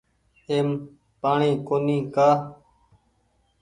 ايم 0.51 0.69
پآڻيٚ 1.21 1.61
ڪونيٚ 1.67 2.09
ڪآ 2.15 2.29